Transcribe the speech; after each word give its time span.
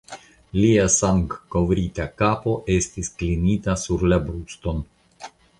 Lia 0.59 0.85
sangkovrita 0.93 2.09
kapo 2.23 2.57
estis 2.79 3.13
klinita 3.21 3.79
sur 3.85 4.09
la 4.11 4.23
bruston. 4.27 4.85